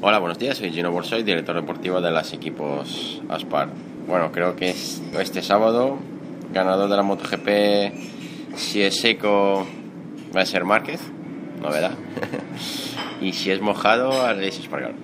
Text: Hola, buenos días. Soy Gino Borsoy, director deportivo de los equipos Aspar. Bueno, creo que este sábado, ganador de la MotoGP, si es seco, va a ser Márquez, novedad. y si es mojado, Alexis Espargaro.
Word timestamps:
Hola, 0.00 0.18
buenos 0.18 0.38
días. 0.38 0.56
Soy 0.56 0.72
Gino 0.72 0.90
Borsoy, 0.90 1.22
director 1.22 1.54
deportivo 1.54 2.00
de 2.00 2.10
los 2.10 2.32
equipos 2.32 3.20
Aspar. 3.28 3.68
Bueno, 4.08 4.32
creo 4.32 4.56
que 4.56 4.70
este 4.70 5.42
sábado, 5.42 5.98
ganador 6.52 6.88
de 6.88 6.96
la 6.96 7.02
MotoGP, 7.02 8.56
si 8.56 8.82
es 8.82 9.00
seco, 9.00 9.66
va 10.34 10.40
a 10.40 10.46
ser 10.46 10.64
Márquez, 10.64 11.00
novedad. 11.60 11.92
y 13.20 13.34
si 13.34 13.50
es 13.50 13.60
mojado, 13.60 14.22
Alexis 14.22 14.64
Espargaro. 14.64 14.94